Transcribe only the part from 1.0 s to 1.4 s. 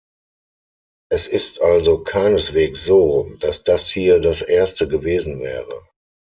Es